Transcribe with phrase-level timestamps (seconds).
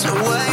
[0.00, 0.49] So what?